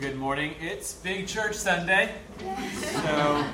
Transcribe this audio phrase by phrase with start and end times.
[0.00, 0.54] Good morning.
[0.60, 2.12] It's Big Church Sunday.
[2.82, 3.46] So,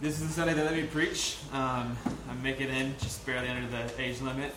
[0.00, 1.36] this is the Sunday that let me preach.
[1.52, 1.96] Um,
[2.28, 4.52] I'm making in just barely under the age limit.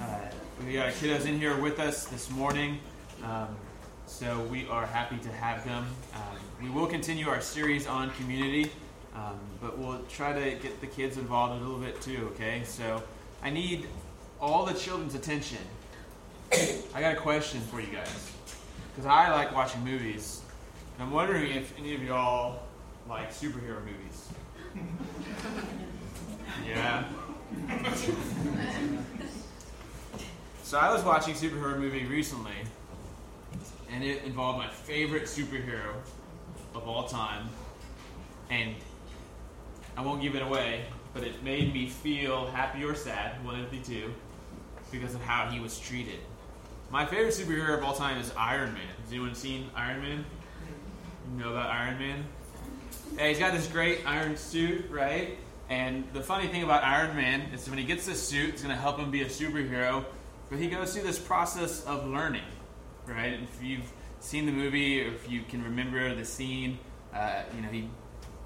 [0.00, 0.18] Uh,
[0.66, 2.80] we got kiddos in here with us this morning.
[3.22, 3.54] Um,
[4.06, 5.86] so, we are happy to have them.
[6.14, 8.72] Um, we will continue our series on community,
[9.14, 12.62] um, but we'll try to get the kids involved a little bit too, okay?
[12.64, 13.04] So,
[13.40, 13.86] I need
[14.40, 15.58] all the children's attention.
[16.52, 18.32] I got a question for you guys
[18.98, 20.42] because I like watching movies.
[20.94, 22.64] And I'm wondering if any of y'all
[23.08, 24.28] like superhero movies.
[26.68, 27.04] yeah.
[30.64, 32.56] so I was watching a superhero movie recently,
[33.88, 35.94] and it involved my favorite superhero
[36.74, 37.48] of all time,
[38.50, 38.74] and
[39.96, 43.70] I won't give it away, but it made me feel happy or sad, one of
[43.70, 44.12] the two,
[44.90, 46.18] because of how he was treated.
[46.90, 48.86] My favorite superhero of all time is Iron Man.
[49.02, 50.24] Has anyone seen Iron Man?
[51.30, 52.24] You know about Iron Man?
[53.14, 55.36] Yeah, he's got this great iron suit, right?
[55.68, 58.74] And the funny thing about Iron Man is when he gets this suit, it's going
[58.74, 60.02] to help him be a superhero.
[60.48, 62.44] But he goes through this process of learning,
[63.06, 63.34] right?
[63.34, 66.78] If you've seen the movie, or if you can remember the scene,
[67.14, 67.90] uh, you know, he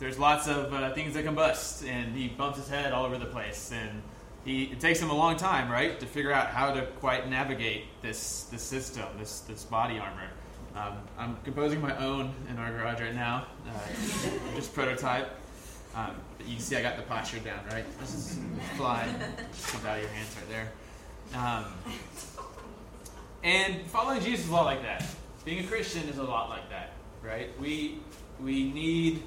[0.01, 3.27] there's lots of uh, things that combust, and he bumps his head all over the
[3.27, 4.03] place, and
[4.45, 7.85] he, it takes him a long time, right, to figure out how to quite navigate
[8.03, 10.29] this this system, this this body armor.
[10.75, 15.29] Um, I'm composing my own in our garage right now, uh, just prototype.
[15.95, 17.85] Um, you can see I got the posture down, right?
[18.01, 18.39] This is
[18.77, 19.15] flying.
[19.53, 20.73] Just out of your hands right there.
[21.35, 21.65] Um,
[23.45, 25.05] and following Jesus is a lot like that.
[25.45, 27.49] Being a Christian is a lot like that, right?
[27.61, 27.99] We
[28.41, 29.23] we need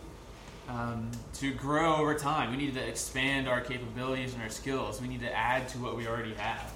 [0.67, 2.51] um, to grow over time.
[2.51, 5.01] We need to expand our capabilities and our skills.
[5.01, 6.73] We need to add to what we already have.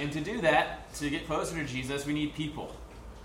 [0.00, 2.74] and to do that, to get closer to Jesus, we need people.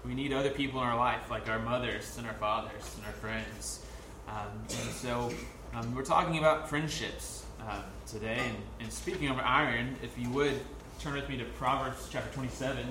[0.05, 3.13] We need other people in our life, like our mothers and our fathers and our
[3.13, 3.85] friends.
[4.27, 4.35] Um,
[4.69, 5.31] and so
[5.73, 8.39] um, we're talking about friendships um, today.
[8.39, 10.59] And, and speaking of iron, if you would
[10.99, 12.86] turn with me to Proverbs chapter 27.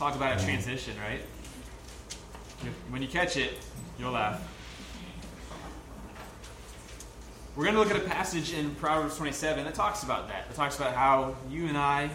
[0.00, 1.20] Talk about a transition, right?
[2.88, 3.58] When you catch it,
[3.98, 4.40] you'll laugh.
[7.54, 10.46] We're going to look at a passage in Proverbs 27 that talks about that.
[10.48, 12.08] It talks about how you and I,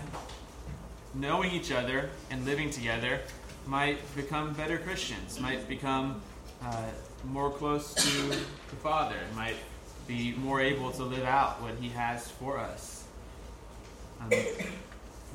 [1.13, 3.19] knowing each other and living together,
[3.67, 6.23] might become better Christians, might become
[6.63, 6.85] uh,
[7.25, 9.57] more close to the Father, might
[10.07, 13.03] be more able to live out what He has for us.
[14.21, 14.31] Um,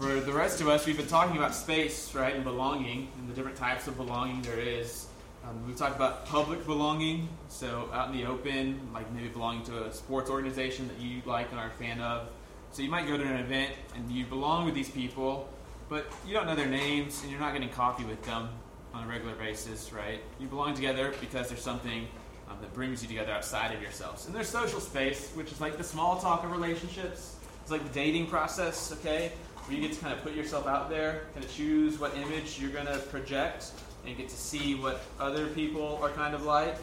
[0.01, 3.35] for the rest of us, we've been talking about space, right, and belonging, and the
[3.35, 5.07] different types of belonging there is.
[5.45, 9.85] Um, we've talked about public belonging, so out in the open, like maybe belonging to
[9.85, 12.29] a sports organization that you like and are a fan of.
[12.73, 15.51] So you might go to an event and you belong with these people,
[15.91, 18.49] but you don't know their names and you're not getting coffee with them
[18.95, 20.23] on a regular basis, right?
[20.39, 22.07] You belong together because there's something
[22.49, 24.25] um, that brings you together outside of yourselves.
[24.27, 27.37] And there's social space, which is like the small talk of relationships.
[27.63, 29.33] It's like the dating process, okay?
[29.71, 32.59] Where you get to kind of put yourself out there, kind of choose what image
[32.61, 33.71] you're going to project,
[34.05, 36.77] and get to see what other people are kind of like.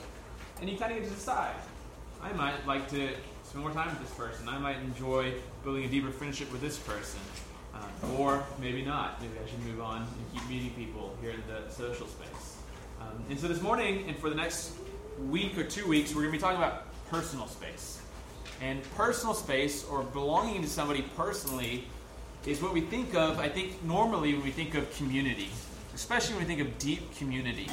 [0.61, 1.55] And you kind of get to decide.
[2.23, 3.09] I might like to
[3.43, 4.47] spend more time with this person.
[4.47, 5.33] I might enjoy
[5.65, 7.19] building a deeper friendship with this person.
[7.73, 9.21] Um, or maybe not.
[9.21, 12.55] Maybe I should move on and keep meeting people here in the social space.
[13.01, 14.71] Um, and so this morning, and for the next
[15.27, 18.01] week or two weeks, we're going to be talking about personal space.
[18.61, 21.85] And personal space, or belonging to somebody personally,
[22.47, 25.49] is what we think of, I think, normally when we think of community,
[25.93, 27.69] especially when we think of deep community.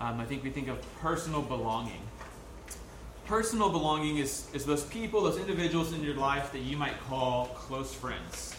[0.00, 2.00] Um, I think we think of personal belonging.
[3.26, 7.46] Personal belonging is, is those people, those individuals in your life that you might call
[7.48, 8.56] close friends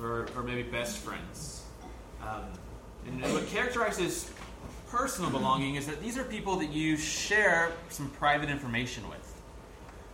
[0.00, 1.64] or, or maybe best friends.
[2.20, 2.44] Um,
[3.06, 4.30] and what characterizes
[4.90, 9.15] personal belonging is that these are people that you share some private information with.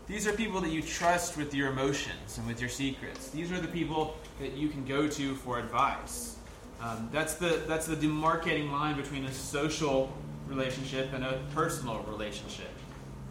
[0.09, 3.29] These are people that you trust with your emotions and with your secrets.
[3.29, 6.37] These are the people that you can go to for advice.
[6.81, 10.13] Um, that's the that's the demarcating line between a social
[10.49, 12.71] relationship and a personal relationship.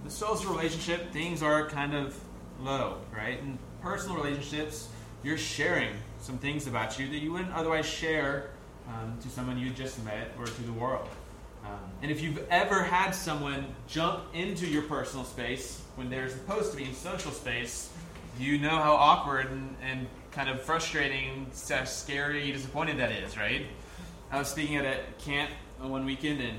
[0.05, 2.17] The social relationship, things are kind of
[2.61, 3.37] low, right?
[3.39, 4.87] In personal relationships,
[5.23, 8.51] you're sharing some things about you that you wouldn't otherwise share
[8.87, 11.09] um, to someone you just met or to the world.
[12.01, 16.77] And if you've ever had someone jump into your personal space when they're supposed to
[16.77, 17.91] be in social space,
[18.39, 23.67] you know how awkward and, and kind of frustrating, scary, disappointed that is, right?
[24.31, 26.57] I was speaking at a camp one weekend, and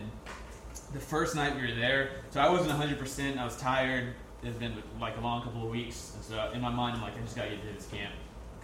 [0.92, 3.38] the first night we were there, so I wasn't 100%.
[3.38, 4.14] I was tired.
[4.44, 6.12] It's been like a long couple of weeks.
[6.14, 8.12] And so in my mind, I'm like, I just got to get to this camp.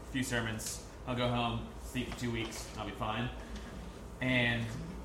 [0.09, 0.83] A few sermons.
[1.07, 2.67] I'll go home, sleep for two weeks.
[2.79, 3.29] I'll be fine.
[4.21, 4.65] And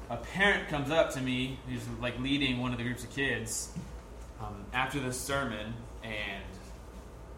[0.09, 3.71] a parent comes up to me who's like leading one of the groups of kids
[4.41, 5.73] um, after this sermon,
[6.03, 6.43] and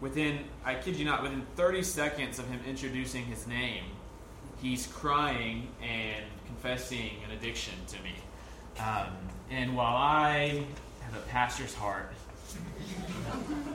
[0.00, 3.84] within, I kid you not, within 30 seconds of him introducing his name,
[4.60, 8.14] he's crying and confessing an addiction to me.
[8.78, 9.08] Um,
[9.50, 10.64] and while I
[11.02, 12.12] have a pastor's heart,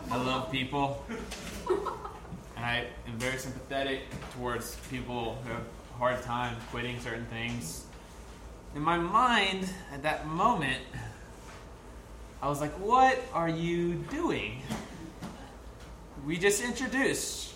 [0.09, 1.05] I love people,
[2.57, 4.01] and I am very sympathetic
[4.33, 7.85] towards people who have a hard time quitting certain things.
[8.73, 10.81] In my mind, at that moment,
[12.41, 14.61] I was like, What are you doing?
[16.25, 17.53] We just introduced.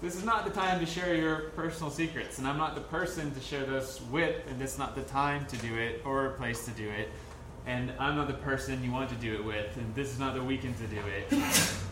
[0.00, 3.34] This is not the time to share your personal secrets, and I'm not the person
[3.34, 6.64] to share those with, and it's not the time to do it or a place
[6.64, 7.10] to do it.
[7.66, 10.34] And I'm not the person you want to do it with, and this is not
[10.34, 11.42] the weekend to do it.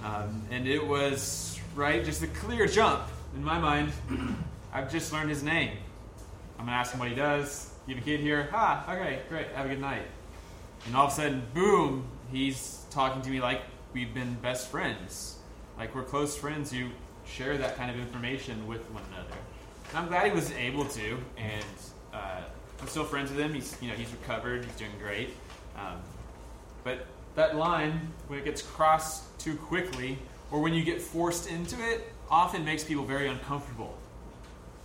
[0.05, 3.03] Um, and it was, right, just a clear jump
[3.35, 3.93] in my mind.
[4.73, 5.77] I've just learned his name.
[6.59, 7.68] I'm going to ask him what he does.
[7.89, 8.51] You have a kid here?
[8.53, 10.03] Ah, okay, great, have a good night.
[10.85, 13.63] And all of a sudden, boom, he's talking to me like
[13.95, 15.39] we've been best friends.
[15.79, 16.89] Like we're close friends who
[17.27, 19.35] share that kind of information with one another.
[19.89, 21.65] And I'm glad he was able to, and
[22.13, 22.43] uh,
[22.79, 23.55] I'm still friends with him.
[23.55, 24.67] He's, you know, he's recovered.
[24.67, 25.31] He's doing great.
[25.75, 25.97] Um,
[26.85, 27.07] but
[27.37, 30.19] that line, when it gets crossed too quickly,
[30.51, 33.97] or when you get forced into it, often makes people very uncomfortable,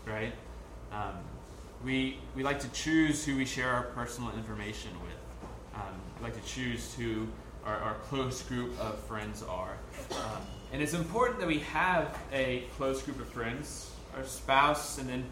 [0.05, 0.31] right?
[0.93, 1.15] Um,
[1.83, 5.51] we, we like to choose who we share our personal information with.
[5.75, 7.27] Um, we like to choose who
[7.65, 9.75] our, our close group of friends are.
[10.11, 10.41] Um,
[10.71, 15.25] and it's important that we have a close group of friends, our spouse, and then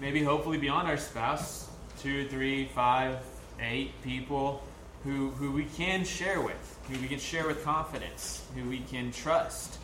[0.00, 1.68] maybe hopefully beyond our spouse,
[2.00, 3.18] two, three, five,
[3.60, 4.62] eight people
[5.04, 9.10] who, who we can share with, who we can share with confidence, who we can
[9.10, 9.78] trust,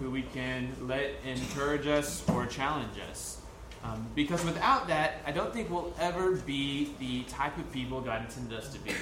[0.00, 3.41] who we can let encourage us or challenge us.
[3.84, 8.22] Um, because without that, I don't think we'll ever be the type of people God
[8.22, 8.92] intended us to be.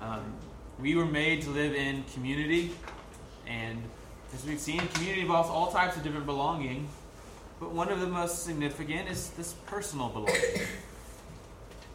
[0.00, 0.32] Um,
[0.80, 2.70] we were made to live in community,
[3.46, 3.82] and
[4.34, 6.88] as we've seen, community involves all types of different belonging,
[7.60, 10.66] but one of the most significant is this personal belonging.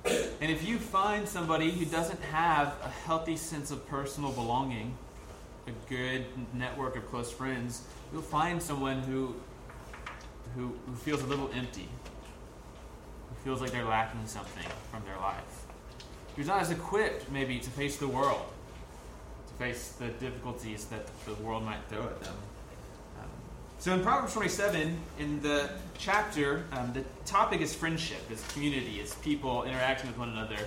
[0.06, 4.98] And if you find somebody who doesn't have a healthy sense of personal belonging,
[5.68, 9.36] a good network of close friends, you'll find someone who,
[10.56, 11.88] who, who feels a little empty,
[13.30, 15.66] who feels like they're lacking something from their life,
[16.36, 18.46] who's not as equipped, maybe, to face the world,
[19.48, 22.36] to face the difficulties that the world might throw at them.
[23.20, 23.30] Um,
[23.80, 29.16] so in Proverbs 27, in the chapter, um, the topic is friendship, is community, is
[29.16, 30.58] people interacting with one another.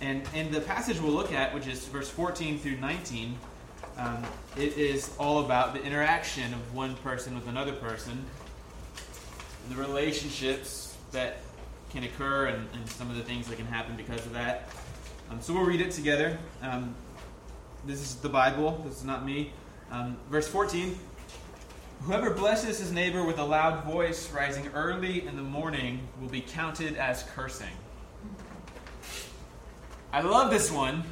[0.00, 3.36] And in the passage we'll look at, which is verse 14 through 19,
[3.98, 4.22] um,
[4.56, 8.24] it is all about the interaction of one person with another person, and
[9.68, 11.38] the relationships that
[11.90, 14.68] can occur, and, and some of the things that can happen because of that.
[15.30, 16.38] Um, so we'll read it together.
[16.62, 16.94] Um,
[17.86, 19.52] this is the Bible, this is not me.
[19.90, 20.98] Um, verse 14
[22.02, 26.42] Whoever blesses his neighbor with a loud voice rising early in the morning will be
[26.42, 27.72] counted as cursing.
[30.12, 31.02] I love this one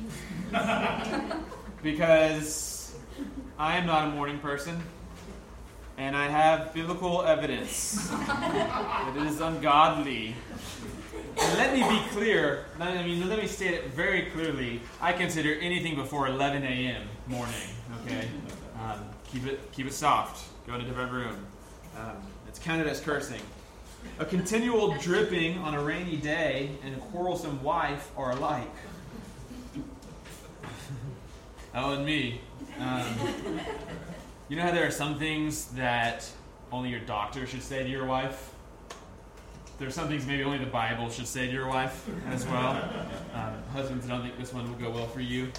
[1.83, 2.95] because
[3.59, 4.83] I am not a morning person
[5.97, 10.35] and I have biblical evidence that it is ungodly.
[11.37, 14.81] And let me be clear, I mean, let me state it very clearly.
[15.01, 17.03] I consider anything before 11 a.m.
[17.27, 17.55] morning,
[18.03, 18.29] okay?
[18.81, 20.49] Um, keep, it, keep it soft.
[20.67, 21.47] Go in a different room.
[21.97, 22.17] Um,
[22.49, 23.41] it's counted as cursing.
[24.19, 28.71] A continual dripping on a rainy day and a quarrelsome wife are alike.
[31.75, 32.41] oh, and me.
[32.79, 33.05] Um,
[34.49, 36.31] you know how there are some things that
[36.71, 38.51] only your doctor should say to your wife?
[39.79, 42.83] There are some things maybe only the Bible should say to your wife as well.
[43.35, 45.51] Um, husbands, I don't think this one will go well for you.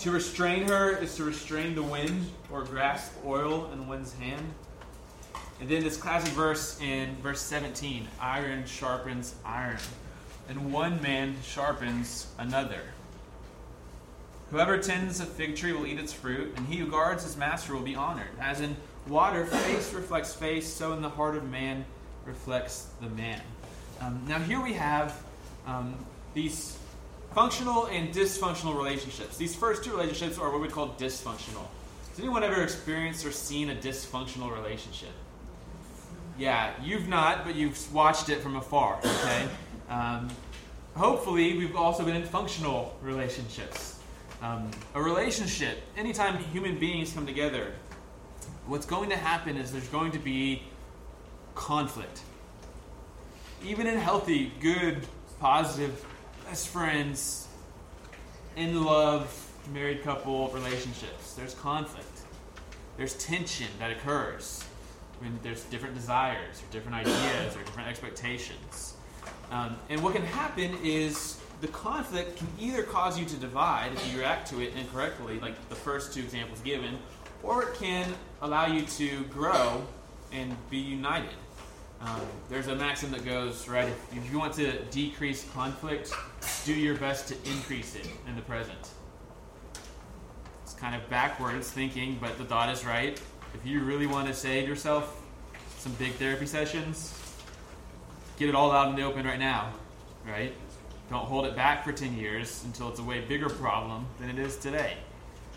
[0.00, 4.44] To restrain her is to restrain the wind or grasp oil in the wind's hand.
[5.60, 9.78] And then this classic verse in verse 17 iron sharpens iron,
[10.48, 12.80] and one man sharpens another.
[14.52, 17.72] Whoever tends a fig tree will eat its fruit, and he who guards his master
[17.72, 18.28] will be honored.
[18.38, 18.76] As in
[19.08, 21.86] water, face reflects face, so in the heart of man
[22.26, 23.40] reflects the man.
[24.02, 25.22] Um, now, here we have
[25.66, 25.94] um,
[26.34, 26.76] these
[27.34, 29.38] functional and dysfunctional relationships.
[29.38, 31.66] These first two relationships are what we call dysfunctional.
[32.10, 35.12] Has anyone ever experienced or seen a dysfunctional relationship?
[36.36, 39.48] Yeah, you've not, but you've watched it from afar, okay?
[39.88, 40.28] Um,
[40.94, 44.00] hopefully, we've also been in functional relationships.
[44.42, 47.74] Um, a relationship, anytime human beings come together,
[48.66, 50.64] what's going to happen is there's going to be
[51.54, 52.22] conflict.
[53.64, 55.06] Even in healthy, good,
[55.38, 56.04] positive,
[56.44, 57.46] best friends,
[58.56, 59.32] in love,
[59.72, 62.06] married couple relationships, there's conflict.
[62.96, 64.64] There's tension that occurs
[65.20, 68.94] when there's different desires, or different ideas, or different expectations.
[69.52, 74.12] Um, and what can happen is the conflict can either cause you to divide if
[74.12, 76.98] you react to it incorrectly, like the first two examples given,
[77.44, 79.80] or it can allow you to grow
[80.32, 81.30] and be united.
[82.00, 86.12] Um, there's a maxim that goes, right, if, if you want to decrease conflict,
[86.64, 88.90] do your best to increase it in the present.
[90.64, 93.20] It's kind of backwards thinking, but the thought is right.
[93.54, 95.22] If you really want to save yourself
[95.78, 97.16] some big therapy sessions,
[98.36, 99.72] get it all out in the open right now,
[100.26, 100.52] right?
[101.12, 104.38] Don't hold it back for 10 years until it's a way bigger problem than it
[104.38, 104.96] is today.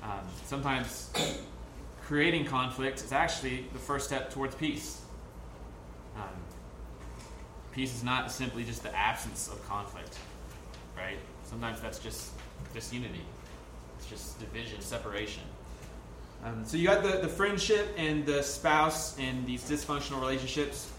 [0.03, 1.09] Um, sometimes
[2.03, 5.01] creating conflict is actually the first step towards peace.
[6.17, 6.23] Um,
[7.71, 10.17] peace is not simply just the absence of conflict,
[10.97, 11.17] right?
[11.45, 12.31] Sometimes that's just
[12.73, 13.21] disunity.
[13.97, 15.43] It's just division, separation.
[16.43, 20.91] Um, so you got the, the friendship and the spouse and these dysfunctional relationships.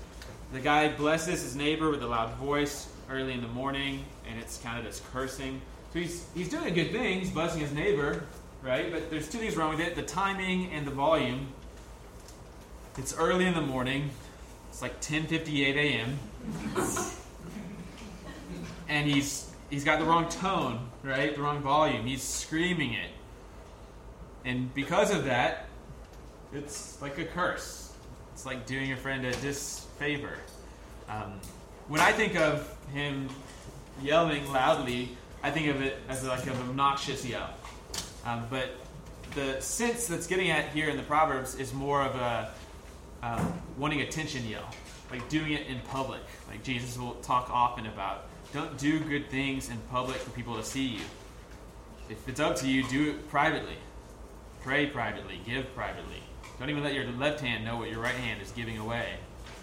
[0.54, 4.59] The guy blesses his neighbor with a loud voice early in the morning, and it's
[4.59, 5.61] counted as cursing.
[5.92, 8.25] So he's, he's doing good things, blessing his neighbor,
[8.62, 8.90] right?
[8.92, 11.49] But there's two things wrong with it the timing and the volume.
[12.99, 14.11] It's early in the morning,
[14.71, 16.18] it's like 10:58 a.m.
[18.88, 21.35] and he's he's got the wrong tone, right?
[21.35, 22.06] The wrong volume.
[22.06, 23.11] He's screaming it.
[24.45, 25.66] And because of that,
[26.52, 27.92] it's like a curse.
[28.33, 30.37] It's like doing your friend a disfavor.
[31.09, 31.40] Um,
[31.88, 33.28] when I think of him
[34.03, 37.50] yelling loudly, I think of it as like an obnoxious yell.
[38.25, 38.71] Um, but
[39.35, 42.53] the sense that's getting at here in the Proverbs is more of a
[43.23, 44.69] um, wanting attention yell,
[45.11, 46.23] like doing it in public.
[46.49, 50.65] Like Jesus will talk often about, don't do good things in public for people to
[50.65, 51.03] see you.
[52.09, 53.76] If it's up to you, do it privately.
[54.62, 56.23] Pray privately, give privately.
[56.59, 59.15] Don't even let your left hand know what your right hand is giving away,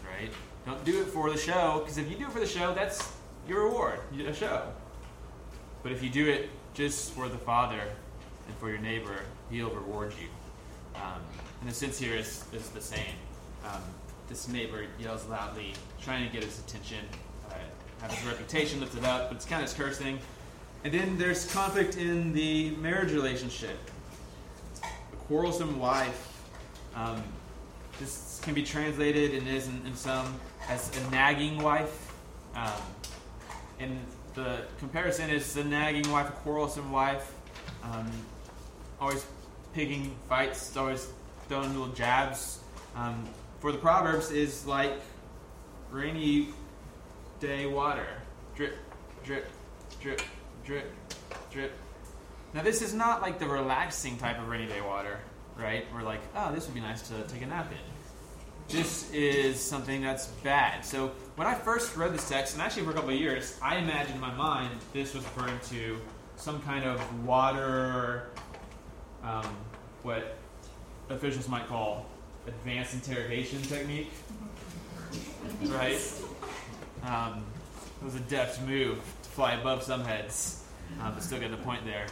[0.06, 0.30] right?
[0.66, 3.12] Don't do it for the show, because if you do it for the show, that's
[3.47, 4.63] your reward, a show.
[5.81, 7.81] But if you do it just for the Father
[8.47, 9.19] and for your neighbor,
[9.50, 10.27] He'll reward you.
[10.95, 11.21] Um,
[11.62, 13.15] and the sense here is, is the same.
[13.65, 13.81] Um,
[14.29, 17.05] this neighbor yells loudly, trying to get his attention,
[17.50, 17.55] uh,
[18.01, 20.19] have his reputation lifted up, but it's kind of his cursing.
[20.83, 23.77] And then there's conflict in the marriage relationship.
[24.83, 26.41] A quarrelsome wife.
[26.95, 27.23] Um,
[28.00, 30.33] this can be translated and is in, in some
[30.67, 32.13] as a nagging wife.
[32.55, 32.71] Um,
[33.80, 34.00] and
[34.34, 37.34] the comparison is the nagging wife, a quarrelsome wife,
[37.84, 38.10] um,
[39.00, 39.25] always
[39.74, 41.08] picking fights, always
[41.48, 42.60] throwing little jabs.
[42.96, 43.27] Um,
[43.60, 44.94] for the Proverbs is like
[45.92, 46.50] rainy
[47.39, 48.08] day water.
[48.56, 48.75] Drip,
[49.24, 49.48] drip,
[50.00, 50.22] drip,
[50.65, 50.92] drip,
[51.51, 51.72] drip.
[52.53, 55.20] Now, this is not like the relaxing type of rainy day water,
[55.58, 55.86] right?
[55.94, 57.77] We're like, oh, this would be nice to take a nap in
[58.70, 60.86] this is something that's bad.
[60.86, 63.78] So when I first read this text, and actually for a couple of years, I
[63.78, 66.00] imagined in my mind this was referring to
[66.36, 68.30] some kind of water,
[69.24, 69.46] um,
[70.04, 70.38] what
[71.10, 72.06] officials might call
[72.48, 74.12] advanced interrogation technique,
[75.66, 76.00] right?
[77.04, 77.44] Um,
[78.02, 80.63] it was a deft move to fly above some heads,
[81.02, 82.06] um, but still get the point there.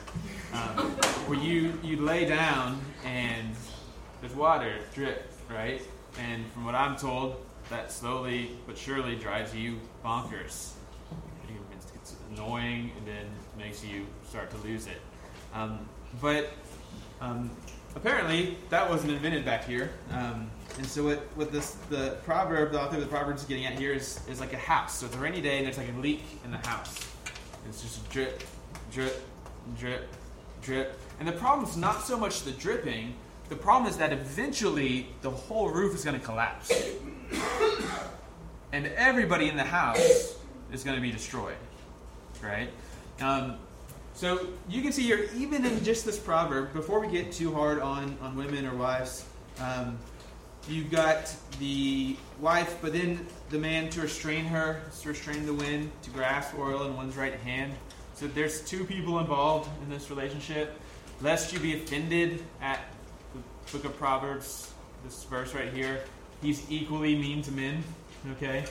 [0.54, 0.92] Um,
[1.28, 3.56] where you you lay down and
[4.22, 5.82] there's water drip, right?
[6.18, 10.74] And from what I'm told, that slowly but surely drives you bonkers.
[11.48, 13.26] It gets annoying and then
[13.58, 15.02] makes you start to lose it.
[15.54, 15.80] Um,
[16.22, 16.52] but
[17.22, 17.50] um,
[17.96, 19.92] apparently, that wasn't invented back here.
[20.12, 23.66] Um, and so, what, what this, the proverb, the author of the proverb is getting
[23.66, 25.00] at here is, is like a house.
[25.00, 27.08] So, it's a rainy day and there's like a leak in the house.
[27.68, 28.44] It's just drip,
[28.92, 29.22] drip,
[29.78, 30.08] drip,
[30.62, 31.00] drip.
[31.20, 33.14] And the problem is not so much the dripping,
[33.50, 36.72] the problem is that eventually the whole roof is going to collapse.
[38.72, 40.36] And everybody in the house
[40.72, 41.56] is going to be destroyed.
[42.42, 42.70] Right?
[43.20, 43.58] Um,
[44.14, 47.80] so you can see here, even in just this proverb, before we get too hard
[47.80, 49.26] on, on women or wives,
[49.60, 49.98] um,
[50.68, 55.92] you've got the wife, but then the man to restrain her, to restrain the wind,
[56.04, 57.74] to grasp oil in one's right hand.
[58.16, 60.80] So there's two people involved in this relationship.
[61.22, 62.80] Lest you be offended at
[63.34, 64.72] the book of Proverbs,
[65.04, 66.02] this verse right here,
[66.42, 67.84] he's equally mean to men.
[68.34, 68.66] Okay?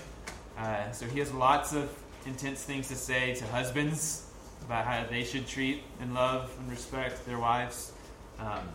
[0.58, 1.90] Uh, so he has lots of
[2.26, 4.26] intense things to say to husbands
[4.64, 7.92] about how they should treat and love and respect their wives.
[8.38, 8.68] Um,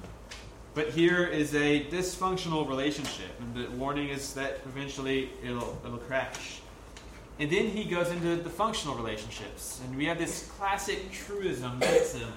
[0.73, 6.59] but here is a dysfunctional relationship, and the warning is that eventually it'll, it'll crash.
[7.39, 12.31] And then he goes into the functional relationships, and we have this classic truism maxim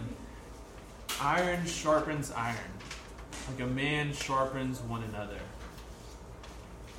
[1.20, 2.56] iron sharpens iron,
[3.48, 5.38] like a man sharpens one another.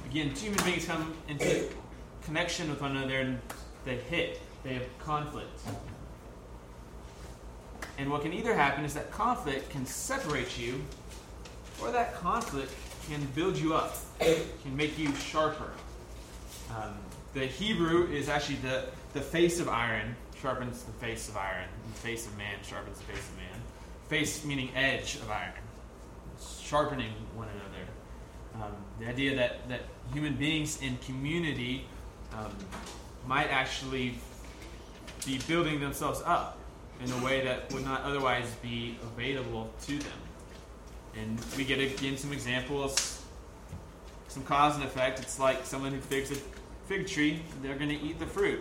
[0.10, 1.70] Again, two human beings come into
[2.24, 3.40] connection with one another and
[3.86, 5.60] they hit, they have conflict.
[8.00, 10.82] And what can either happen is that conflict can separate you,
[11.80, 12.74] or that conflict
[13.08, 15.72] can build you up, can make you sharper.
[16.76, 16.96] Um,
[17.34, 21.94] the Hebrew is actually the, the face of iron sharpens the face of iron, and
[21.94, 23.62] the face of man sharpens the face of man.
[24.08, 25.54] Face meaning edge of iron,
[26.64, 27.69] sharpening one another.
[28.62, 29.82] Um, the idea that, that
[30.14, 31.86] human beings in community
[32.38, 32.54] um,
[33.26, 34.16] might actually
[35.26, 36.58] be building themselves up
[37.04, 40.20] in a way that would not otherwise be available to them.
[41.18, 43.24] And we get again some examples,
[44.28, 45.20] some cause and effect.
[45.20, 46.36] It's like someone who figs a
[46.88, 48.60] fig tree, they're going to eat the fruit.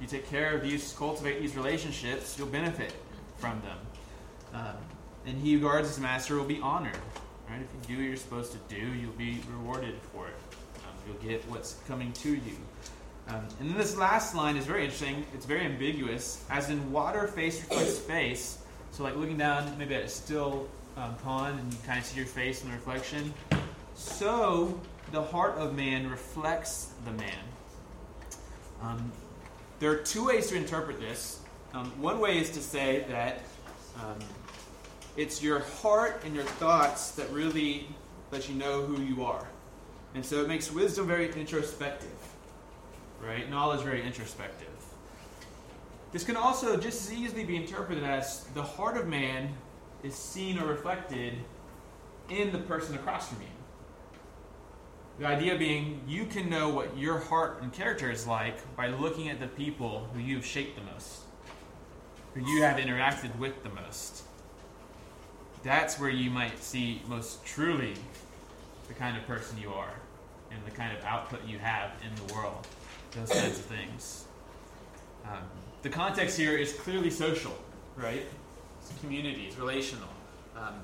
[0.00, 2.92] You take care of these, cultivate these relationships, you'll benefit
[3.38, 3.78] from them.
[4.54, 4.76] Um,
[5.26, 6.98] and he who guards his master will be honored.
[7.52, 7.60] Right?
[7.60, 10.34] If you do what you're supposed to do, you'll be rewarded for it.
[10.78, 12.56] Um, you'll get what's coming to you.
[13.28, 15.26] Um, and then this last line is very interesting.
[15.34, 16.42] It's very ambiguous.
[16.48, 18.58] As in water, face reflects face.
[18.92, 20.66] So, like looking down maybe at a still
[20.96, 23.34] um, pond and you kind of see your face in the reflection.
[23.96, 24.80] So,
[25.10, 27.44] the heart of man reflects the man.
[28.80, 29.12] Um,
[29.78, 31.40] there are two ways to interpret this.
[31.74, 33.42] Um, one way is to say that
[34.00, 34.18] um,
[35.16, 37.86] it's your heart and your thoughts that really
[38.30, 39.46] let you know who you are.
[40.14, 42.10] And so it makes wisdom very introspective
[43.22, 43.48] right?
[43.48, 44.68] Knowledge very introspective.
[46.10, 49.54] This can also just as easily be interpreted as the heart of man
[50.02, 51.34] is seen or reflected
[52.28, 53.48] in the person across from you.
[55.18, 59.28] The idea being you can know what your heart and character is like by looking
[59.28, 61.20] at the people who you've shaped the most,
[62.34, 64.22] who you have interacted with the most.
[65.62, 67.94] That's where you might see most truly
[68.88, 69.94] the kind of person you are
[70.50, 72.66] and the kind of output you have in the world
[73.12, 74.24] those kinds of things.
[75.24, 75.42] Um,
[75.82, 77.56] the context here is clearly social,
[77.96, 78.24] right?
[78.80, 80.08] It's communities, relational.
[80.56, 80.74] Um,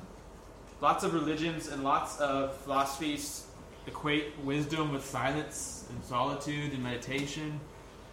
[0.81, 3.47] lots of religions and lots of philosophies
[3.87, 7.59] equate wisdom with silence and solitude and meditation.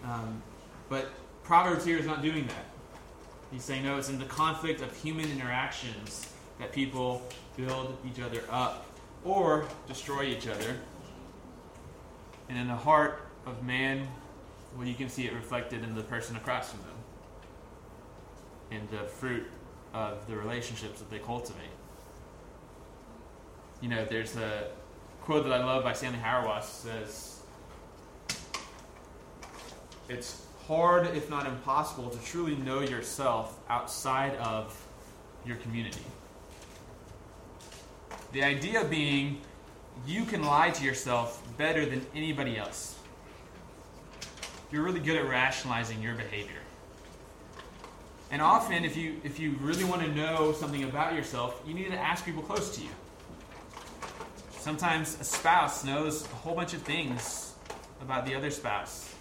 [0.03, 0.41] Um,
[0.89, 1.09] but
[1.43, 2.65] Proverbs here is not doing that.
[3.51, 7.21] He's saying, no, it's in the conflict of human interactions that people
[7.57, 8.85] build each other up
[9.23, 10.77] or destroy each other.
[12.49, 14.07] And in the heart of man,
[14.77, 16.97] well, you can see it reflected in the person across from them,
[18.71, 19.47] in the fruit
[19.93, 21.69] of the relationships that they cultivate.
[23.81, 24.69] You know, there's a
[25.21, 27.41] quote that I love by Stanley Hauerwas says,
[30.07, 34.75] "It's hard, if not impossible, to truly know yourself outside of
[35.45, 36.05] your community."
[38.35, 39.39] The idea being,
[40.05, 42.99] you can lie to yourself better than anybody else
[44.69, 46.59] you're really good at rationalizing your behavior.
[48.31, 51.89] And often, if you, if you really want to know something about yourself, you need
[51.91, 52.89] to ask people close to you.
[54.51, 57.53] Sometimes a spouse knows a whole bunch of things
[58.01, 59.15] about the other spouse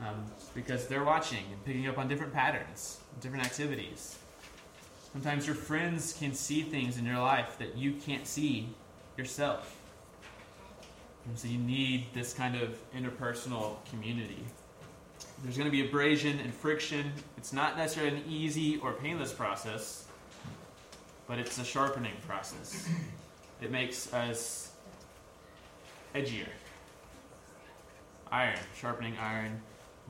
[0.00, 0.24] um,
[0.56, 4.18] because they're watching and picking up on different patterns, different activities.
[5.16, 8.68] Sometimes your friends can see things in your life that you can't see
[9.16, 9.74] yourself.
[11.24, 14.44] And so you need this kind of interpersonal community.
[15.42, 17.12] There's going to be abrasion and friction.
[17.38, 20.06] It's not necessarily an easy or painless process,
[21.26, 22.86] but it's a sharpening process.
[23.62, 24.72] It makes us
[26.14, 26.48] edgier.
[28.30, 29.62] Iron sharpening iron,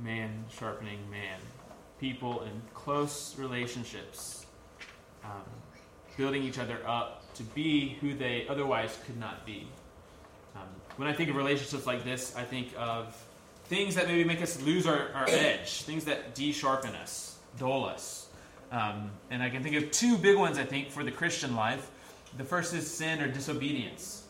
[0.03, 1.39] man sharpening man.
[2.01, 4.46] People in close relationships,
[5.27, 5.43] um,
[6.17, 9.69] building each other up to be who they otherwise could not be.
[10.55, 10.63] Um,
[10.97, 13.15] when I think of relationships like this, I think of
[13.65, 17.85] things that maybe make us lose our, our edge, things that de sharpen us, dull
[17.85, 18.29] us.
[18.73, 21.91] Um, and I can think of two big ones, I think, for the Christian life.
[22.37, 24.26] The first is sin or disobedience.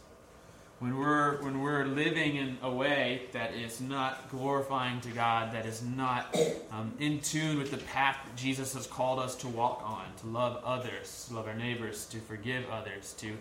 [0.78, 5.64] When we're, when we're living in a way that is not glorifying to God, that
[5.64, 6.36] is not
[6.70, 10.26] um, in tune with the path that Jesus has called us to walk on, to
[10.26, 13.32] love others, to love our neighbors, to forgive others, to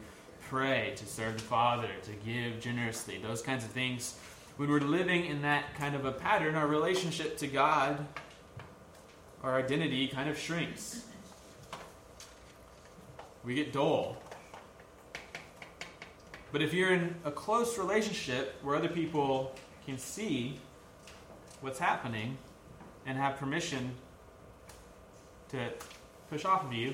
[0.50, 4.18] pray, to serve the Father, to give generously, those kinds of things
[4.58, 8.06] when we're living in that kind of a pattern, our relationship to God,
[9.44, 11.04] our identity kind of shrinks.
[13.44, 14.18] We get dull.
[16.56, 19.54] But if you're in a close relationship where other people
[19.86, 20.58] can see
[21.60, 22.38] what's happening
[23.06, 23.92] and have permission
[25.50, 25.68] to
[26.30, 26.94] push off of you,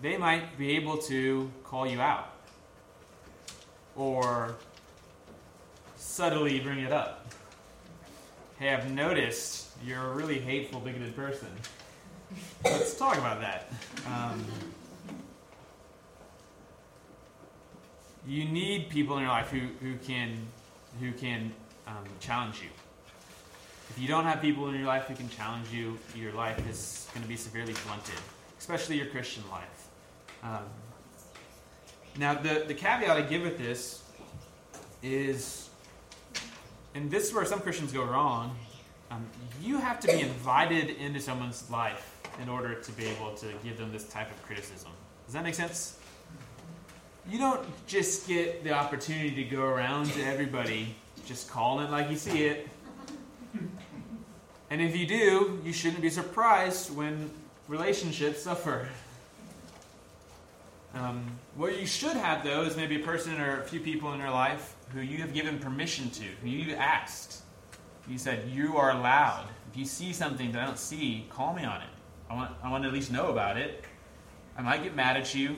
[0.00, 2.32] they might be able to call you out
[3.94, 4.56] or
[5.98, 7.26] subtly bring it up.
[8.58, 11.48] Hey, I've noticed you're a really hateful, bigoted person.
[12.64, 13.70] Let's talk about that.
[14.06, 14.42] Um,
[18.28, 20.36] you need people in your life who, who can
[21.00, 21.52] who can
[21.86, 22.68] um, challenge you.
[23.90, 27.08] If you don't have people in your life who can challenge you, your life is
[27.14, 28.14] going to be severely blunted,
[28.58, 29.88] especially your Christian life.
[30.42, 30.64] Um,
[32.18, 34.02] now, the, the caveat I give with this
[35.02, 35.70] is,
[36.94, 38.56] and this is where some Christians go wrong,
[39.10, 39.24] um,
[39.62, 43.78] you have to be invited into someone's life in order to be able to give
[43.78, 44.90] them this type of criticism.
[45.24, 45.97] Does that make sense?
[47.30, 50.94] You don't just get the opportunity to go around to everybody,
[51.26, 52.68] just call it like you see it.
[54.70, 57.30] And if you do, you shouldn't be surprised when
[57.68, 58.88] relationships suffer.
[60.94, 64.20] Um, what you should have, though, is maybe a person or a few people in
[64.20, 67.42] your life who you have given permission to, who you asked.
[68.08, 69.48] You said, You are allowed.
[69.70, 71.88] If you see something that I don't see, call me on it.
[72.30, 73.84] I want, I want to at least know about it.
[74.56, 75.56] I might get mad at you,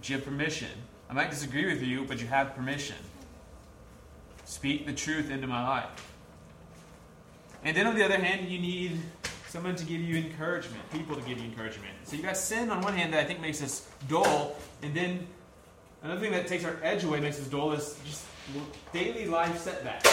[0.00, 0.70] but you have permission.
[1.10, 2.96] I might disagree with you, but you have permission.
[4.46, 6.14] Speak the truth into my life.
[7.64, 8.98] And then on the other hand, you need
[9.48, 11.92] someone to give you encouragement, people to give you encouragement.
[12.04, 15.26] So you got sin on one hand that I think makes us dull, and then
[16.02, 18.24] another thing that takes our edge away, makes us dull, is just
[18.94, 20.08] daily life setbacks.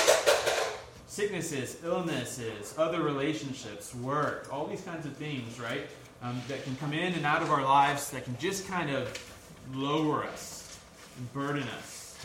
[1.06, 5.88] Sicknesses, illnesses, other relationships, work, all these kinds of things, right?
[6.22, 9.08] Um, that can come in and out of our lives that can just kind of
[9.74, 10.80] lower us
[11.18, 12.18] and burden us.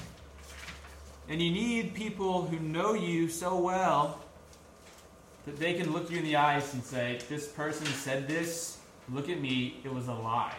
[1.29, 4.21] And you need people who know you so well
[5.47, 8.79] that they can look you in the eyes and say, This person said this,
[9.09, 10.55] look at me, it was a lie.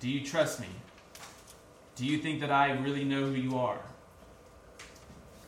[0.00, 0.66] Do you trust me?
[1.96, 3.80] Do you think that I really know who you are?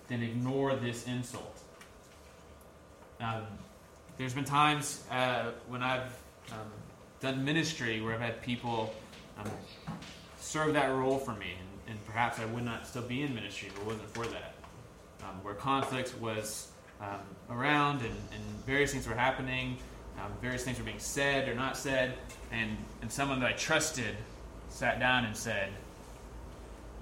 [0.08, 1.60] Then ignore this insult.
[3.20, 3.42] Now,
[4.16, 6.18] there's been times uh, when I've
[6.50, 6.70] um,
[7.20, 8.92] done ministry where I've had people
[9.38, 9.51] um,
[10.38, 13.69] serve that role for me, and, and, perhaps I would not still be in ministry
[13.69, 14.55] if it wasn't for that.
[15.23, 19.77] Um, where conflict was um, around and, and, various things were happening,
[20.19, 22.14] um, various things were being said or not said,
[22.53, 24.16] and, and someone that I trusted
[24.69, 25.71] sat down and said,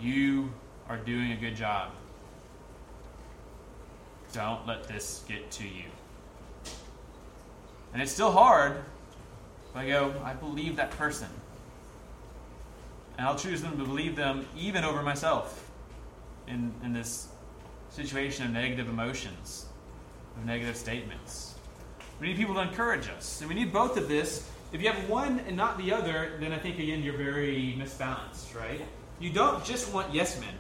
[0.01, 0.51] You
[0.89, 1.91] are doing a good job.
[4.33, 5.85] Don't let this get to you.
[7.93, 8.85] And it's still hard,
[9.73, 11.29] but I go, I believe that person.
[13.19, 15.71] And I'll choose them to believe them even over myself
[16.47, 17.29] in, in this
[17.91, 19.67] situation of negative emotions
[20.39, 21.55] of negative statements.
[22.21, 23.41] We need people to encourage us.
[23.41, 24.49] And we need both of this.
[24.73, 28.55] If you have one and not the other, then I think, again, you're very misbalanced,
[28.57, 28.81] right?
[29.21, 30.55] You don't just want yes men.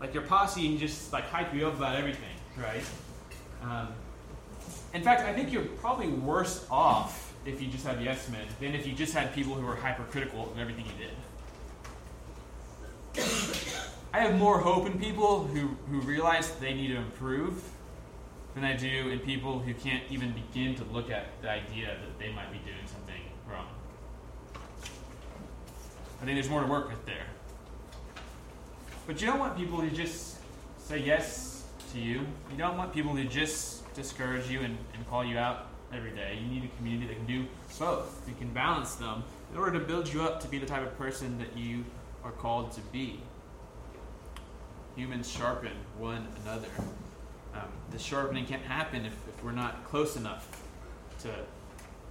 [0.00, 2.82] Like your posse and just like hype you up about everything, right?
[3.62, 3.88] Um,
[4.94, 8.74] in fact, I think you're probably worse off if you just have yes men than
[8.74, 11.14] if you just had people who were hypercritical of everything you did.
[14.14, 17.62] I have more hope in people who, who realize they need to improve
[18.54, 22.18] than I do in people who can't even begin to look at the idea that
[22.18, 23.68] they might be doing something wrong.
[26.20, 27.24] I think there's more to work with there.
[29.06, 30.36] But you don't want people who just
[30.78, 32.20] say yes to you.
[32.50, 36.38] You don't want people who just discourage you and, and call you out every day.
[36.38, 37.46] You need a community that can do
[37.78, 38.22] both.
[38.28, 40.96] You can balance them in order to build you up to be the type of
[40.98, 41.84] person that you
[42.22, 43.20] are called to be.
[44.96, 46.68] Humans sharpen one another.
[47.54, 50.62] Um, the sharpening can't happen if, if we're not close enough
[51.20, 51.30] to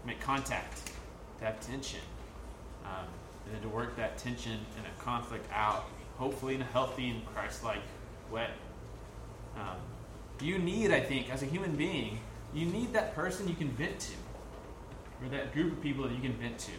[0.05, 0.91] make contact,
[1.39, 1.99] to have tension,
[2.85, 3.05] um,
[3.45, 5.85] and then to work that tension and a conflict out,
[6.17, 7.81] hopefully in a healthy and Christ-like
[8.31, 8.49] way.
[9.55, 9.77] Um,
[10.41, 12.19] you need, I think, as a human being,
[12.53, 14.13] you need that person you can vent to,
[15.23, 16.71] or that group of people that you can vent to.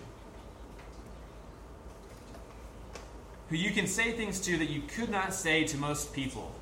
[3.53, 6.55] Who you can say things to that you could not say to most people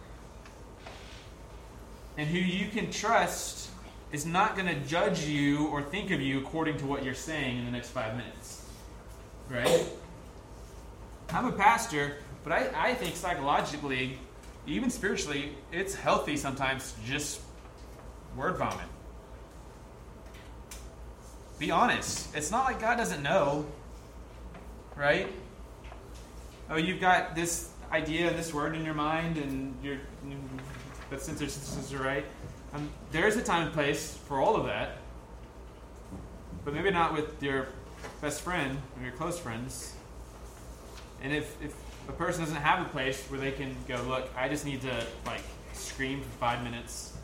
[2.19, 3.71] and who you can trust
[4.11, 7.59] is not going to judge you or think of you according to what you're saying
[7.59, 8.67] in the next five minutes.
[9.49, 9.87] Right?
[11.29, 14.19] I'm a pastor, but I, I think psychologically,
[14.67, 17.41] even spiritually, it's healthy sometimes just
[18.37, 18.89] word vomit.
[21.61, 22.35] Be honest.
[22.35, 23.65] It's not like God doesn't know,
[24.97, 25.29] right?
[26.73, 29.99] Oh, you've got this idea, this word in your mind, and you're
[31.11, 32.25] that synthesis are right.
[32.73, 34.99] Um, there is a time and place for all of that,
[36.65, 37.67] but maybe not with your
[38.21, 39.95] best friend or your close friends.
[41.21, 41.75] And if, if
[42.09, 45.05] a person doesn't have a place where they can go, look, I just need to
[45.27, 47.17] like scream for five minutes,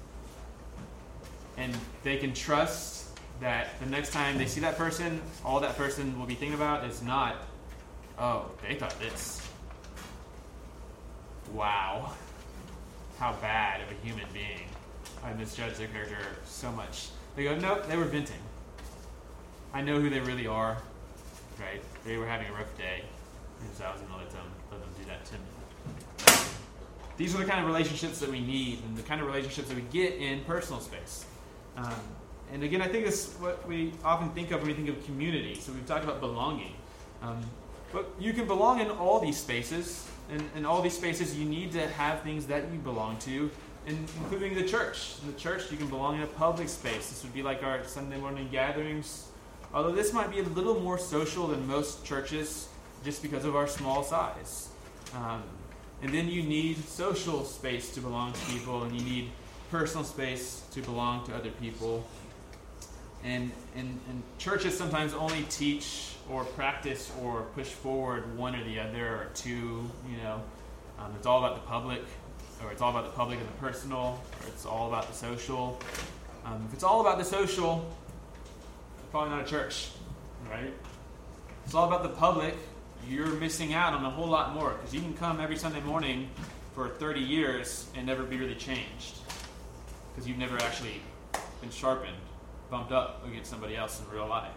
[1.56, 6.18] and they can trust that the next time they see that person, all that person
[6.18, 7.36] will be thinking about is not,
[8.18, 9.46] oh, they thought this.
[11.52, 12.12] Wow.
[13.18, 14.68] How bad of a human being.
[15.24, 17.08] I misjudged their character so much.
[17.34, 18.36] They go, nope, they were venting.
[19.72, 20.76] I know who they really are,
[21.60, 21.82] right?
[22.04, 23.02] They were having a rough day,
[23.76, 25.40] so I was going to let them, let them do that to me.
[27.16, 29.76] These are the kind of relationships that we need, and the kind of relationships that
[29.76, 31.24] we get in personal space.
[31.76, 31.94] Um,
[32.52, 35.04] and again, I think this is what we often think of when we think of
[35.04, 35.54] community.
[35.54, 36.74] So we've talked about belonging.
[37.22, 37.42] Um,
[37.96, 40.06] but you can belong in all these spaces.
[40.30, 43.50] And in all these spaces, you need to have things that you belong to,
[43.86, 45.14] including the church.
[45.22, 47.08] In the church, you can belong in a public space.
[47.08, 49.28] This would be like our Sunday morning gatherings.
[49.72, 52.68] Although this might be a little more social than most churches
[53.02, 54.68] just because of our small size.
[55.14, 55.42] Um,
[56.02, 59.30] and then you need social space to belong to people, and you need
[59.70, 62.06] personal space to belong to other people.
[63.24, 68.80] And, and, and churches sometimes only teach or practice or push forward one or the
[68.80, 70.42] other or two, you know.
[70.98, 72.02] Um, it's all about the public,
[72.64, 75.78] or it's all about the public and the personal, or it's all about the social.
[76.44, 77.90] Um, if it's all about the social,
[79.10, 79.90] probably not a church,
[80.50, 80.72] right?
[81.64, 82.54] It's all about the public.
[83.08, 86.28] You're missing out on a whole lot more because you can come every Sunday morning
[86.74, 89.16] for 30 years and never be really changed
[90.14, 91.00] because you've never actually
[91.60, 92.16] been sharpened
[92.70, 94.50] bumped up against somebody else in real life.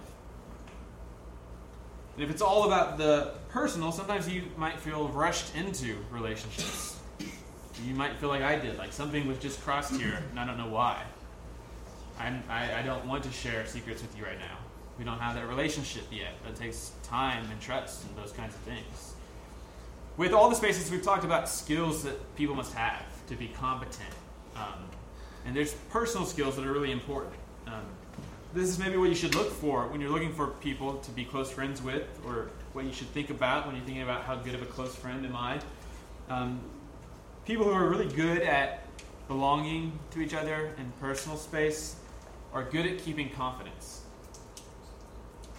[2.19, 6.99] And if it's all about the personal, sometimes you might feel rushed into relationships.
[7.87, 10.57] You might feel like I did, like something was just crossed here, and I don't
[10.57, 11.01] know why.
[12.19, 14.57] I'm, I, I don't want to share secrets with you right now.
[14.97, 16.33] We don't have that relationship yet.
[16.43, 19.13] That takes time and trust and those kinds of things.
[20.17, 24.13] With all the spaces, we've talked about skills that people must have to be competent.
[24.57, 24.89] Um,
[25.45, 27.35] and there's personal skills that are really important.
[27.65, 27.85] Um,
[28.53, 31.23] this is maybe what you should look for when you're looking for people to be
[31.23, 34.55] close friends with, or what you should think about when you're thinking about how good
[34.55, 35.59] of a close friend am I.
[36.29, 36.59] Um,
[37.45, 38.85] people who are really good at
[39.27, 41.95] belonging to each other in personal space
[42.53, 44.01] are good at keeping confidence.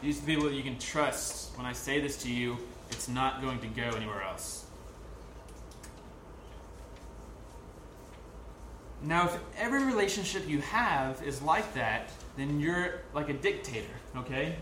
[0.03, 1.57] These are people that you can trust.
[1.57, 2.57] When I say this to you,
[2.91, 4.65] it's not going to go anywhere else.
[9.03, 14.57] Now, if every relationship you have is like that, then you're like a dictator, okay?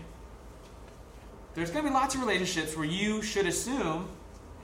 [1.53, 4.07] There's going to be lots of relationships where you should assume,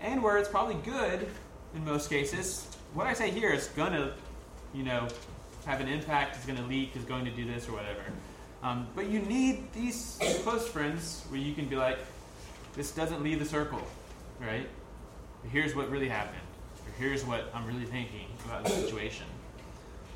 [0.02, 1.28] and where it's probably good
[1.74, 2.68] in most cases.
[2.94, 4.14] What I say here is going to,
[4.74, 5.08] you know,
[5.66, 8.02] have an impact, is going to leak, is going to do this or whatever.
[8.62, 12.00] Um, but you need these close friends where you can be like,
[12.76, 13.82] this doesn't leave the circle,
[14.40, 14.68] right?
[15.52, 16.42] Here's what really happened.
[16.86, 19.26] Or here's what I'm really thinking about the situation.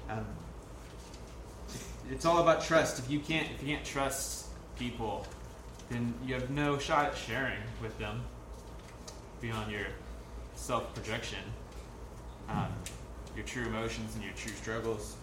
[0.09, 0.25] Um,
[2.11, 2.99] it's all about trust.
[2.99, 5.25] If you can't if you can't trust people,
[5.89, 8.23] then you have no shot at sharing with them
[9.41, 9.85] beyond your
[10.55, 11.39] self projection,
[12.49, 12.67] um,
[13.35, 15.15] your true emotions and your true struggles.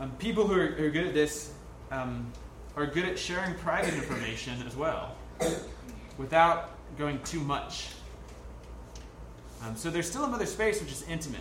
[0.00, 1.52] Um, people who are, who are, good at this
[1.92, 2.32] um,
[2.76, 5.14] are good at sharing private information as well,
[6.18, 7.90] without going too much.
[9.62, 11.40] Um, so there's still another space which is intimate,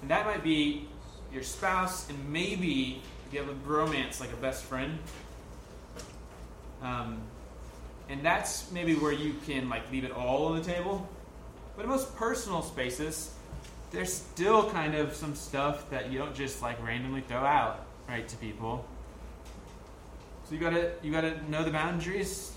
[0.00, 0.88] and that might be
[1.32, 4.98] your spouse, and maybe if you have a romance like a best friend.
[6.82, 7.20] Um,
[8.08, 11.08] and that's maybe where you can like leave it all on the table.
[11.76, 13.34] But in most personal spaces,
[13.90, 18.26] there's still kind of some stuff that you don't just like randomly throw out right
[18.28, 18.84] to people.
[20.44, 22.52] So you gotta you gotta know the boundaries.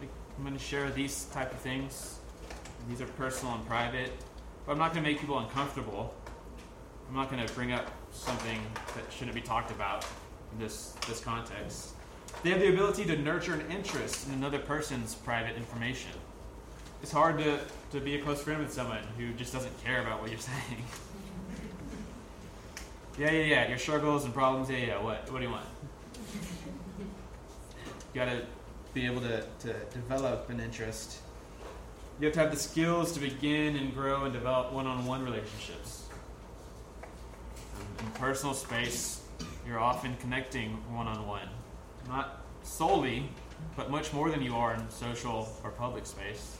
[0.00, 2.18] Like I'm gonna share these type of things.
[2.88, 4.10] These are personal and private,
[4.66, 6.14] but I'm not gonna make people uncomfortable.
[7.10, 8.60] I'm not going to bring up something
[8.94, 10.06] that shouldn't be talked about
[10.52, 11.88] in this, this context.
[12.44, 16.12] They have the ability to nurture an interest in another person's private information.
[17.02, 17.58] It's hard to,
[17.90, 20.84] to be a close friend with someone who just doesn't care about what you're saying.
[23.18, 23.68] yeah, yeah, yeah.
[23.68, 24.70] Your struggles and problems.
[24.70, 25.02] Yeah, yeah.
[25.02, 25.32] What?
[25.32, 25.66] What do you want?
[28.14, 28.46] You got to
[28.94, 31.18] be able to, to develop an interest.
[32.20, 35.24] You have to have the skills to begin and grow and develop one on one
[35.24, 35.99] relationships.
[38.00, 39.20] In personal space,
[39.66, 41.48] you're often connecting one on one.
[42.08, 43.28] Not solely,
[43.76, 46.56] but much more than you are in social or public space.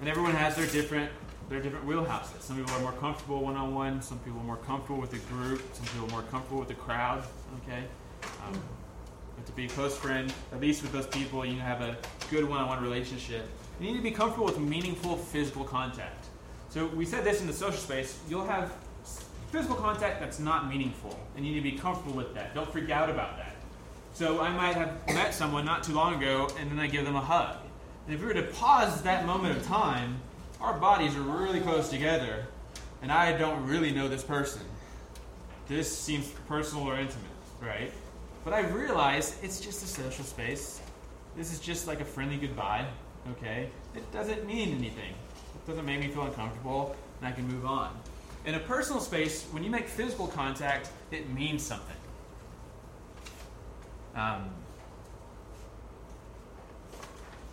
[0.00, 1.10] And everyone has their different
[1.48, 2.42] their different wheelhouses.
[2.42, 4.02] Some people are more comfortable one on one.
[4.02, 5.62] Some people are more comfortable with a group.
[5.72, 7.24] Some people are more comfortable with a crowd.
[7.64, 7.82] Okay,
[8.46, 8.60] um,
[9.34, 11.96] but to be a close friend, at least with those people, you have a
[12.30, 13.48] good one on one relationship.
[13.80, 16.26] You need to be comfortable with meaningful physical contact.
[16.68, 18.18] So we said this in the social space.
[18.28, 18.72] You'll have
[19.50, 22.54] physical contact that's not meaningful, and you need to be comfortable with that.
[22.54, 23.56] Don't freak out about that.
[24.14, 27.16] So I might have met someone not too long ago, and then I give them
[27.16, 27.56] a hug.
[28.06, 30.20] And if we were to pause that moment of time,
[30.60, 32.46] our bodies are really close together,
[33.02, 34.62] and I don't really know this person.
[35.68, 37.26] This seems personal or intimate,
[37.60, 37.92] right?
[38.44, 40.80] But I realize it's just a social space.
[41.36, 42.86] This is just like a friendly goodbye,
[43.32, 43.68] okay?
[43.94, 45.12] It doesn't mean anything.
[45.54, 47.96] It doesn't make me feel uncomfortable, and I can move on.
[48.44, 51.96] In a personal space, when you make physical contact, it means something.
[54.14, 54.50] Um,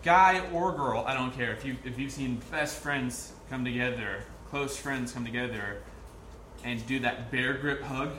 [0.03, 1.51] guy or girl, I don't care.
[1.51, 5.81] If you if you've seen best friends come together, close friends come together,
[6.63, 8.11] and do that bear grip hug,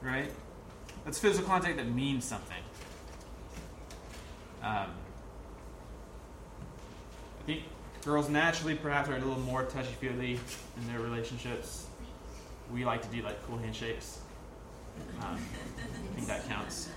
[0.00, 0.30] right?
[1.04, 2.62] That's physical contact that means something.
[4.62, 4.90] Um,
[7.40, 7.62] I think
[8.06, 10.38] girls naturally perhaps are a little more touchy feely
[10.76, 11.86] in their relationships.
[12.72, 14.20] We like to do like cool handshakes.
[15.20, 16.88] Um, I think that counts.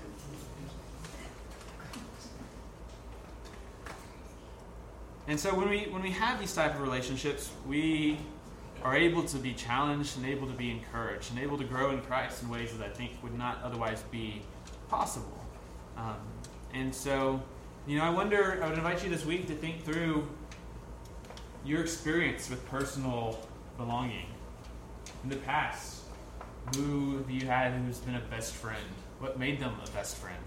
[5.28, 8.20] And so when we when we have these type of relationships, we
[8.84, 12.02] are able to be challenged and able to be encouraged and able to grow in
[12.02, 14.42] Christ in ways that I think would not otherwise be
[14.90, 15.44] possible.
[15.98, 16.18] Um,
[16.74, 17.42] and so,
[17.88, 18.60] you know, I wonder.
[18.64, 20.28] I would invite you this week to think through
[21.66, 23.40] your experience with personal
[23.78, 24.26] belonging
[25.24, 26.04] in the past.
[26.76, 28.84] Who you had who's been a best friend?
[29.20, 30.38] What made them a best friend?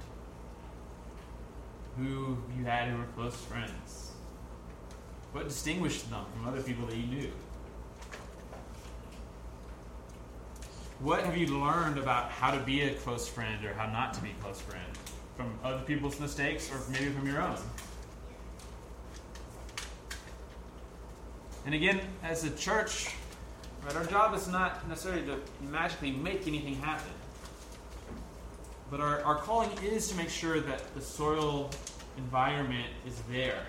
[1.97, 4.13] Who you had who were close friends?
[5.33, 7.33] What distinguished them from other people that you knew?
[11.01, 14.21] What have you learned about how to be a close friend or how not to
[14.21, 14.87] be a close friend?
[15.37, 17.57] From other people's mistakes or maybe from your own?
[21.65, 23.15] And again, as a church,
[23.85, 25.39] right, our job is not necessarily to
[25.71, 27.13] magically make anything happen.
[28.91, 31.71] But our, our calling is to make sure that the soil
[32.19, 33.63] environment is there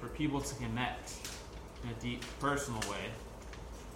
[0.00, 1.12] for people to connect
[1.84, 3.10] in a deep personal way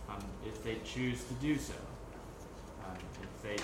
[0.09, 1.75] um, if they choose to do so,
[2.85, 3.63] um, if they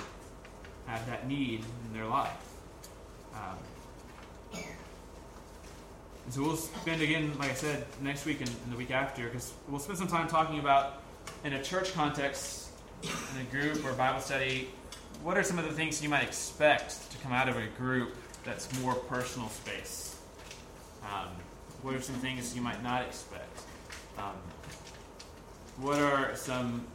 [0.87, 2.33] have that need in their life.
[3.35, 4.63] Um,
[6.31, 9.25] and so we'll spend again, like I said, next week and, and the week after,
[9.25, 11.03] because we'll spend some time talking about
[11.43, 12.69] in a church context,
[13.03, 14.71] in a group or Bible study,
[15.25, 18.15] what are some of the things you might expect to come out of a group
[18.45, 20.21] that's more personal space?
[21.03, 21.31] Um,
[21.83, 23.63] what are some things you might not expect?
[24.17, 24.37] Um,
[25.79, 26.87] what are some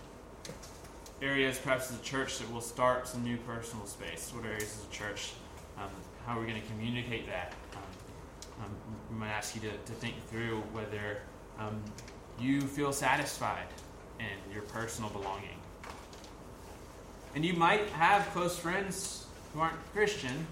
[1.21, 4.32] areas, perhaps as a church, that will start some new personal space?
[4.34, 5.34] What are areas as a church?
[5.78, 5.89] Um,
[6.26, 7.52] how are we going to communicate that?
[8.60, 8.72] Um,
[9.12, 11.18] we might ask you to, to think through whether
[11.60, 11.82] um,
[12.39, 13.68] you feel satisfied
[14.20, 15.58] in your personal belonging.
[17.34, 20.48] And you might have close friends who aren't Christian,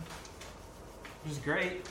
[1.24, 1.86] which is great.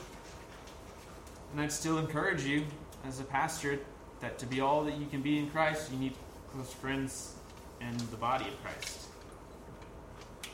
[1.51, 2.65] And I'd still encourage you,
[3.07, 3.79] as a pastor,
[4.21, 6.13] that to be all that you can be in Christ, you need
[6.51, 7.35] close friends
[7.81, 9.07] in the body of Christ.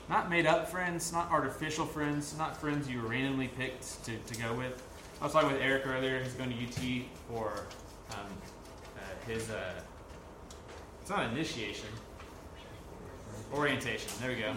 [0.09, 4.53] Not made up friends, not artificial friends, not friends you randomly picked to, to go
[4.53, 4.81] with.
[5.19, 6.23] I was talking with Eric earlier.
[6.23, 7.65] He's going to UT for
[8.11, 8.27] um,
[8.97, 9.73] uh, his, uh,
[11.01, 11.89] it's not initiation,
[13.53, 14.09] orientation.
[14.21, 14.53] There we go.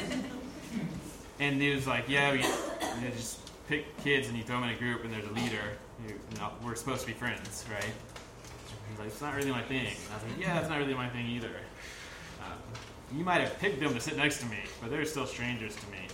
[1.40, 2.40] and he was like, yeah, we
[3.10, 5.76] just pick kids and you throw them in a group and there's a leader.
[6.08, 7.84] You, you know, we're supposed to be friends, right?
[8.88, 9.86] He's like, it's not really my thing.
[9.86, 11.50] And I was like, yeah, it's not really my thing either.
[12.42, 12.58] Um,
[13.14, 15.86] you might have picked them to sit next to me, but they're still strangers to
[15.90, 16.06] me.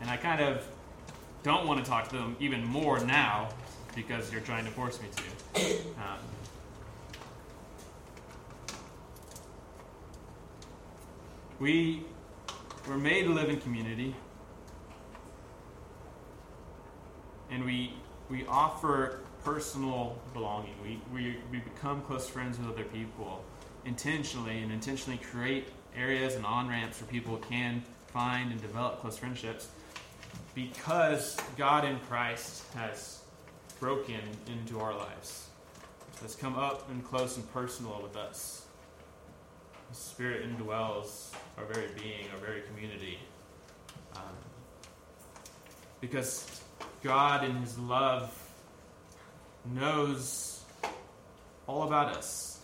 [0.00, 0.66] And I kind of
[1.42, 3.48] don't want to talk to them even more now
[3.94, 5.76] because you're trying to force me to.
[5.98, 6.18] Um,
[11.58, 12.04] we
[12.88, 14.14] were made to live in community.
[17.52, 17.92] and we
[18.30, 20.74] we offer personal belonging.
[20.82, 23.44] We, we, we become close friends with other people
[23.84, 29.18] intentionally and intentionally create areas and on ramps where people can find and develop close
[29.18, 29.68] friendships
[30.54, 33.22] because God in Christ has
[33.80, 35.48] broken into our lives,
[36.20, 38.66] has come up and close and personal with us.
[39.90, 43.18] The Spirit indwells our very being, our very community.
[44.16, 44.22] Um,
[46.00, 46.60] because
[47.02, 48.32] God, in His love,
[49.74, 50.62] knows
[51.66, 52.60] all about us.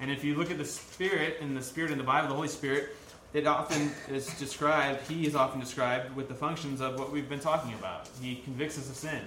[0.00, 2.48] And if you look at the Spirit and the Spirit in the Bible, the Holy
[2.48, 2.96] Spirit,
[3.34, 7.40] it often is described, He is often described with the functions of what we've been
[7.40, 8.08] talking about.
[8.22, 9.22] He convicts us of sin,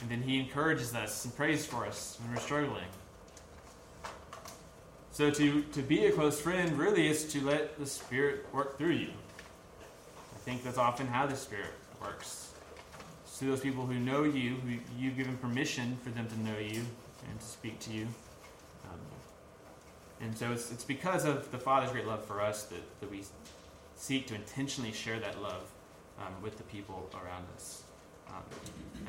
[0.00, 2.84] and then He encourages us and prays for us when we're struggling.
[5.10, 8.92] So to, to be a close friend really is to let the Spirit work through
[8.92, 9.10] you.
[10.34, 12.50] I think that's often how the Spirit works.
[13.38, 16.82] To those people who know you, who you've given permission for them to know you
[17.28, 18.06] and to speak to you.
[20.22, 23.22] And so it's, it's because of the Father's great love for us that, that we
[23.96, 25.70] seek to intentionally share that love
[26.20, 27.82] um, with the people around us.
[28.28, 28.42] Um,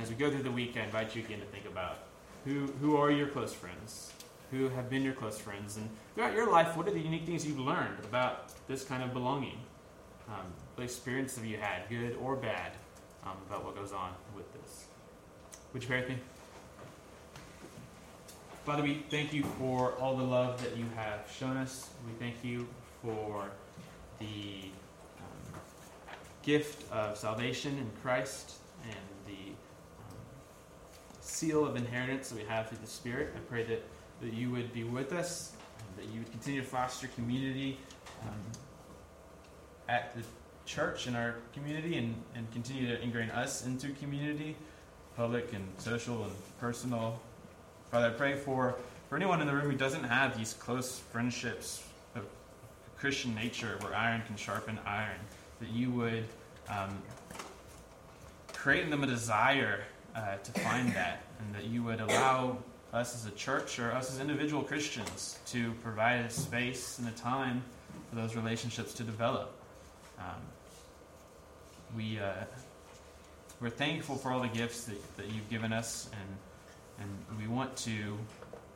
[0.01, 1.99] as we go through the week, I invite you again to think about
[2.45, 4.11] who, who are your close friends?
[4.51, 5.77] Who have been your close friends?
[5.77, 9.13] And throughout your life, what are the unique things you've learned about this kind of
[9.13, 9.59] belonging?
[10.27, 10.45] Um,
[10.75, 12.71] what experience have you had, good or bad,
[13.25, 14.85] um, about what goes on with this?
[15.73, 16.17] Would you pray with me?
[18.65, 21.89] Father, we thank you for all the love that you have shown us.
[22.07, 22.65] We thank you
[23.01, 23.49] for
[24.19, 24.69] the
[25.17, 25.59] um,
[26.43, 28.53] gift of salvation in Christ
[28.85, 28.95] and
[29.27, 30.15] the um,
[31.19, 33.33] seal of inheritance that we have through the Spirit.
[33.35, 33.83] I pray that,
[34.21, 35.51] that you would be with us,
[35.97, 37.77] that you would continue to foster community
[38.21, 38.39] um,
[39.89, 40.23] at the
[40.65, 44.55] church in our community and, and continue to ingrain us into community,
[45.17, 47.19] public and social and personal.
[47.93, 48.75] Father, I pray for,
[49.07, 51.83] for anyone in the room who doesn't have these close friendships
[52.15, 52.23] of
[52.97, 55.19] Christian nature where iron can sharpen iron,
[55.59, 56.23] that you would
[56.67, 56.89] um,
[58.51, 59.83] create in them a desire
[60.15, 62.57] uh, to find that, and that you would allow
[62.93, 67.11] us as a church or us as individual Christians to provide a space and a
[67.11, 67.61] time
[68.09, 69.53] for those relationships to develop.
[70.17, 70.41] Um,
[71.95, 72.31] we uh,
[73.61, 76.37] we're thankful for all the gifts that, that you've given us, and
[76.99, 78.17] and we want to.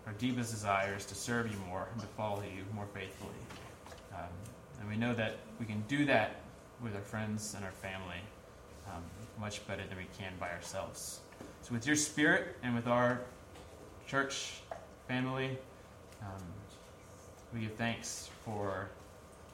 [0.05, 3.29] Our deepest desire is to serve you more and to follow you more faithfully.
[4.13, 4.29] Um,
[4.79, 6.37] and we know that we can do that
[6.81, 8.21] with our friends and our family
[8.87, 9.03] um,
[9.39, 11.19] much better than we can by ourselves.
[11.61, 13.21] So, with your spirit and with our
[14.07, 14.61] church
[15.07, 15.57] family,
[16.21, 16.43] um,
[17.53, 18.89] we give thanks for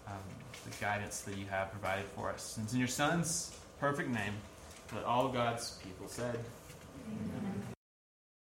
[0.07, 0.13] um,
[0.65, 2.57] the guidance that you have provided for us.
[2.57, 4.33] And it's in your Son's perfect name
[4.93, 6.39] that all God's people said.
[7.07, 7.73] Amen.